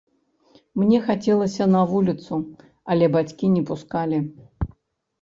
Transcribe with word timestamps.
Мне 0.79 1.01
хацелася 1.09 1.69
на 1.75 1.83
вуліцу, 1.93 2.41
але 2.95 3.13
бацькі 3.19 3.55
не 3.55 3.61
пускалі. 3.73 4.27